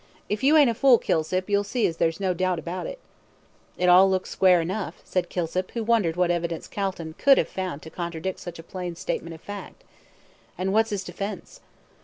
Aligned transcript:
If 0.29 0.41
you 0.43 0.57
ain't 0.57 0.67
a 0.67 0.73
fool, 0.73 0.97
Kilsip, 0.97 1.47
you'll 1.47 1.63
see 1.63 1.85
as 1.85 1.97
there's 1.97 2.19
no 2.19 2.33
doubt 2.33 2.57
about 2.57 2.87
it." 2.87 2.97
"It 3.77 3.85
looks 3.85 4.31
all 4.31 4.33
square 4.33 4.59
enough," 4.59 4.99
said 5.03 5.29
Kilsip, 5.29 5.69
who 5.75 5.83
wondered 5.83 6.15
what 6.15 6.31
evidence 6.31 6.67
Calton 6.67 7.13
could 7.19 7.37
have 7.37 7.47
found 7.47 7.83
to 7.83 7.91
contradict 7.91 8.39
such 8.39 8.57
a 8.57 8.63
plain 8.63 8.95
statement 8.95 9.35
of 9.35 9.41
fact. 9.41 9.83
"And 10.57 10.73
what's 10.73 10.89
his 10.89 11.03
defence?" 11.03 11.59